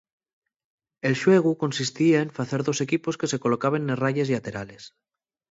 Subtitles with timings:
[1.07, 4.83] El xuegu consistía en facer dos equipos que se colocaben nes rayes llaterales.